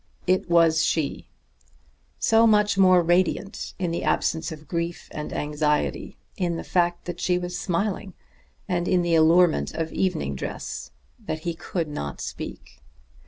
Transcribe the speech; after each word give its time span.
It 0.25 0.49
was 0.49 0.83
she: 0.83 1.29
so 2.17 2.47
much 2.47 2.75
more 2.75 3.03
radiant 3.03 3.75
in 3.77 3.91
the 3.91 4.03
absence 4.03 4.51
of 4.51 4.67
grief 4.67 5.07
and 5.11 5.31
anxiety, 5.31 6.17
in 6.35 6.55
the 6.55 6.63
fact 6.63 7.05
that 7.05 7.19
she 7.19 7.37
was 7.37 7.55
smiling, 7.55 8.15
and 8.67 8.87
in 8.87 9.03
the 9.03 9.13
allurement 9.13 9.75
of 9.75 9.93
evening 9.93 10.35
dress, 10.35 10.89
that 11.23 11.41
he 11.41 11.53
could 11.53 11.87
not 11.87 12.19
speak. 12.19 12.81